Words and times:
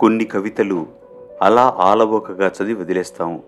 కొన్ని 0.00 0.24
కవితలు 0.24 0.86
అలా 1.42 1.76
ఆలవోకగా 1.78 2.46
చదివి 2.46 2.74
వదిలేస్తాము. 2.74 3.42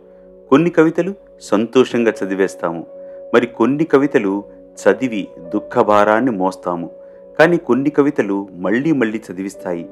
కొన్ని 0.51 0.71
కవితలు 0.71 1.15
సంతోషంగా 1.41 2.13
చదివేస్తాము. 2.25 2.87
మరి 3.35 3.47
కొన్ని 3.47 3.85
కవితలు 3.85 4.45
చదివి 4.83 5.29
దుఃఖభారాన్ని 5.39 6.31
మోస్తాము. 6.31 6.91
కానీ 7.39 7.57
కొన్ని 7.57 7.91
కవితలు 7.91 8.49
మళ్ళీ 8.53 8.93
మళ్ళీ 8.93 9.23
చదివిస్తాయి. 9.33 9.91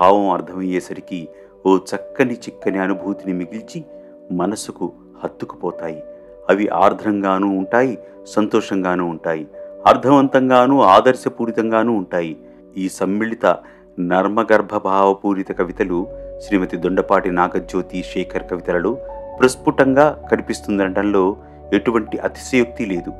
భావం 0.00 0.30
అర్థమయ్యేసరికి 0.30 1.28
ఓ 1.66 1.76
చక్కని 1.76 2.34
చిక్కని 2.34 2.78
అనుభూతిని 2.78 3.32
మిగిల్చి 3.32 3.84
మనసుకు 4.32 4.92
హత్తుకుపోతాయి. 5.24 6.02
అవి 6.50 6.68
ఆర్ద్రంగానూ 6.68 7.48
ఉంటాయి 7.48 7.98
సంతోషంగానూ 8.24 9.06
ఉంటాయి. 9.06 9.46
అర్థవంతంగానూ 9.86 10.80
ఆదర్శపూరితంగానూ 10.80 11.92
ఉంటాయి. 11.92 12.36
ఈ 12.76 12.88
సమ్మిళిత 12.88 13.56
నర్మగర్భభావపూరిత 14.00 15.52
కవితలు 15.52 16.06
శ్రీమతి 16.46 16.76
దొండపాటి 16.76 17.30
నాగజ్యోతి 17.30 18.02
శేఖర్ 18.02 18.42
కవితలలో 18.50 18.98
ప్రస్ఫుటంగా 19.40 20.28
కనిపిస్తుందనడంలో 20.30 21.36
ఎటువంటి 21.72 22.18
అతిశయోక్తి 22.18 22.84
లేదు. 22.86 23.12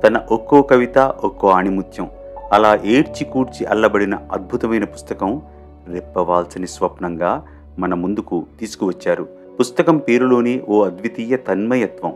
తన 0.00 0.20
ఒక్కో 0.30 0.62
కవిత 0.62 0.98
ఒక్కో 0.98 1.48
ఆణిముత్యం 1.48 2.10
అలా 2.52 2.80
ఏడ్చి 2.84 3.24
కూడ్చి 3.24 3.66
అల్లబడిన 3.66 4.18
అద్భుతమైన 4.32 4.84
పుస్తకం 4.84 5.42
రెప్పవాల్సని 5.88 6.66
స్వప్నంగా 6.66 7.46
మన 7.78 7.94
ముందుకు 7.94 8.46
తీసుకువచ్చారు. 8.60 9.28
పుస్తకం 9.60 9.98
పేరులోనే 9.98 10.60
ఓ 10.68 10.84
అద్వితీయ 10.84 11.36
తన్మయత్వం. 11.36 12.14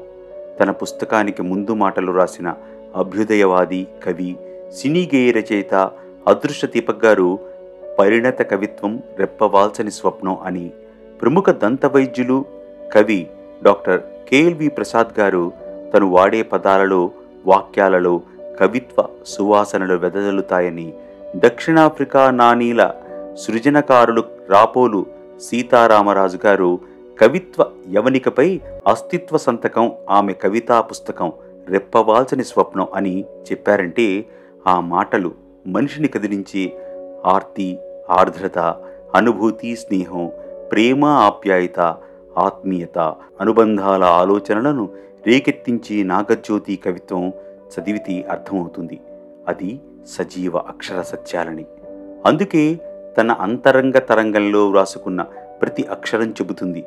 తన 0.60 0.70
పుస్తకానికి 0.70 1.42
ముందు 1.42 1.74
మాటలు 1.74 2.12
రాసిన 2.12 2.54
అభ్యుదయవాది 2.96 3.86
కవి 4.04 4.36
సినీ 4.72 5.10
గేయ 5.14 5.30
రచయిత 5.30 5.90
అదృష్ట 6.28 6.66
దీపక్ 6.66 7.04
గారు 7.04 7.38
పరిణత 7.98 8.42
కవిత్వం 8.50 8.92
రెప్పవాల్సని 9.18 9.92
స్వప్నం 9.98 10.36
అని 10.46 10.66
ప్రముఖ 11.20 11.50
దంత 11.62 11.86
వైద్యులు 11.86 12.38
కవి 12.94 13.20
డాక్టర్ 13.62 14.00
కేఎల్వి 14.28 14.68
ప్రసాద్ 14.68 15.12
గారు 15.20 15.44
తను 15.92 16.06
వాడే 16.10 16.40
పదాలలో 16.52 17.00
వాక్యాలలో 17.44 18.14
కవిత్వ 18.60 18.98
సువాసనలు 19.26 19.96
వెదజల్లుతాయని 19.96 20.88
దక్షిణాఫ్రికా 21.44 22.24
నానీల 22.32 22.82
సృజనకారులు 23.44 24.22
రాపోలు 24.50 25.00
సీతారామరాజు 25.40 26.38
గారు 26.46 26.70
కవిత్వ 27.18 27.62
యవనికపై 27.92 28.48
అస్తిత్వ 28.86 29.36
సంతకం 29.38 29.86
ఆమె 30.10 30.32
కవితా 30.42 30.78
పుస్తకం 30.88 31.28
రెప్పవాల్చని 31.66 32.44
స్వప్నం 32.44 32.88
అని 32.94 33.14
చెప్పారంటే 33.46 34.06
ఆ 34.66 34.74
మాటలు 34.88 35.30
మనిషిని 35.66 36.08
కదిలించి 36.08 36.62
ఆర్తి 37.24 37.78
ఆర్ద్రత 38.10 38.58
అనుభూతి 39.14 39.76
స్నేహం 39.76 40.30
ప్రేమ 40.72 41.04
ఆప్యాయత 41.04 41.80
ఆత్మీయత 42.38 42.98
అనుబంధాల 43.40 44.04
ఆలోచనలను 44.04 44.88
రేకెత్తించి 45.26 46.04
నాగజ్యోతి 46.04 46.76
కవిత్వం 46.76 47.28
చదివితే 47.74 48.22
అర్థమవుతుంది. 48.22 49.00
అది 49.48 49.80
సజీవ 50.06 50.56
అక్షర 50.56 51.02
సత్యాలని. 51.02 51.64
అందుకే 52.26 52.78
తన 53.18 53.30
అంతరంగ 53.30 53.98
తరంగంలో 53.98 54.68
వ్రాసుకున్న 54.68 55.22
ప్రతి 55.62 55.82
అక్షరం 55.82 56.30
చెబుతుంది. 56.30 56.84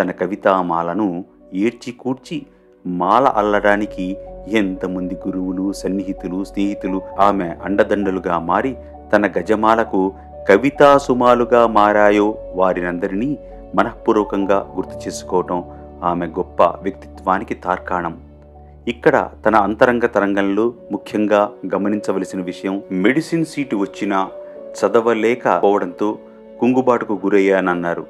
తన 0.00 0.10
కవితామాలను 0.10 1.24
ఏడ్చి 1.54 1.92
కూర్చి 1.92 2.46
మాల 2.86 3.26
అల్లడానికి 3.26 4.16
ఎంతమంది 4.48 5.14
గురువులు 5.14 5.72
సన్నిహితులు 5.72 6.44
స్నేహితులు 6.44 7.02
ఆమె 7.18 7.54
అండదండలుగా 7.64 8.38
మారి 8.38 8.76
తన 9.12 9.26
గజమాలకు 9.26 10.12
కవితా 10.48 10.98
సుమాలుగా 10.98 11.66
మారాయో 11.66 12.38
వారినందరినీ 12.54 13.38
మనఃపూర్వకంగా 13.74 14.72
గుర్తు 14.76 15.08
చేసుకోవటం 15.08 15.64
ఆమె 16.04 16.26
గొప్ప 16.26 16.62
వ్యక్తిత్వానికి 16.62 17.54
తార్కాణం. 17.54 18.14
ఇక్కడ 18.88 19.28
తన 19.46 19.56
అంతరంగ 19.56 20.06
తరంగంలో 20.06 20.74
ముఖ్యంగా 20.92 21.50
గమనించవలసిన 21.74 22.40
విషయం 22.40 22.82
మెడిసిన్ 22.92 23.44
సీటు 23.44 23.76
వచ్చినా 23.76 24.28
చదవలేకపోవడంతో 24.78 26.18
కుంగుబాటుకు 26.60 27.20
గురయ్యానన్నారు. 27.24 28.06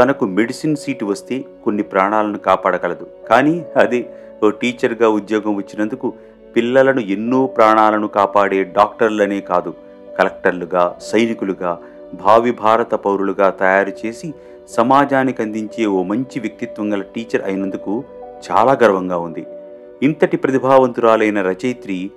తనకు 0.00 0.24
మెడిసిన్ 0.24 0.76
సీటు 0.76 1.04
వస్తే 1.04 1.44
కొన్ని 1.64 1.82
ప్రాణాలను 1.82 2.38
కాపాడగలదు. 2.38 3.06
కానీ 3.30 3.64
అదే 3.76 4.00
ఓ 4.44 4.50
టీచర్గా 4.50 5.08
ఉద్యోగం 5.08 5.56
వచ్చినందుకు 5.56 6.12
పిల్లలను 6.56 7.00
ఎన్నో 7.00 7.46
ప్రాణాలను 7.46 8.08
కాపాడే 8.08 8.64
డాక్టర్లనే 8.64 9.40
కాదు. 9.40 9.87
కలెక్టర్లుగా 10.18 10.96
సైనికులుగా 11.00 11.78
భావి 12.14 12.52
భారత 12.52 12.94
పౌరులుగా 12.94 13.50
తయారు 13.50 14.06
చేసి 14.06 14.34
సమాజానికి 14.68 15.42
అందించే 15.42 15.86
ఓ 15.86 16.02
మంచి 16.02 16.40
వ్యక్తిత్వం 16.40 16.92
గల 16.92 17.02
టీచర్ 17.02 17.42
అయినందుకు 17.42 18.04
చాలా 18.50 18.72
గర్వంగా 18.82 19.18
ఉంది. 19.18 19.46
ఇంతటి 20.02 20.36
ప్రతిభావంతురాలైన 20.36 21.42
రచయిత్రి 21.42 22.10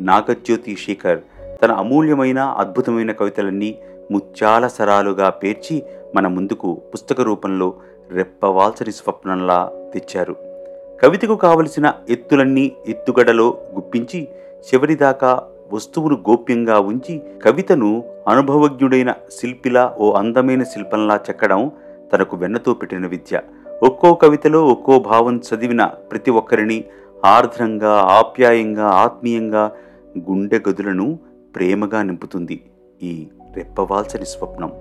నాగజ్యోతి 0.00 0.76
శేఖర్ 0.76 1.18
తన 1.62 1.72
అమూల్యమైన 1.72 2.38
అద్భుతమైన 2.38 3.12
కవితలన్నీ 3.12 3.78
ముత్యాల 4.10 4.66
సరాలుగా 4.66 5.30
పేర్చి 5.30 5.82
మన 6.14 6.26
ముందుకు 6.26 6.82
పుస్తక 6.94 7.20
రూపంలో 7.20 7.74
రెప్పవాల్సని 8.10 8.92
స్వప్నంలా 8.92 9.72
తెచ్చారు. 9.94 10.36
కవితకు 11.02 11.36
కావలసిన 11.36 11.92
ఎత్తులన్నీ 12.08 12.72
ఎత్తుగడలో 12.88 13.58
గుప్పించి 13.74 14.28
చివరిదాకా 14.68 15.42
వస్తువును 15.72 16.16
గోప్యంగా 16.28 16.78
ఉంచి 16.78 17.22
కవితను 17.44 18.04
అనుభవజ్ఞుడైన 18.28 19.14
శిల్పిలా 19.40 19.94
ఓ 19.98 20.12
అందమైన 20.12 20.62
శిల్పంలా 20.62 21.16
చెక్కడం 21.16 21.72
తనకు 22.12 22.36
వెన్నతో 22.36 22.74
పెట్టిన 22.74 23.06
విద్య. 23.06 23.40
ఒక్కో 23.82 24.14
కవితలో 24.14 24.66
ఒక్కో 24.66 24.98
భావం 24.98 25.40
చదివిన 25.48 25.84
ప్రతి 25.84 26.30
ఒక్కరిని 26.30 26.84
ఆర్ద్రంగా 27.24 27.92
ఆప్యాయంగా 27.92 28.86
ఆత్మీయంగా 28.86 29.72
గుండె 30.30 30.60
గదులను 30.68 31.18
ప్రేమగా 31.56 32.02
నింపుతుంది 32.02 32.62
ఈ 33.02 33.28
రెప్పవాల్సని 33.54 34.24
స్వప్నం. 34.24 34.72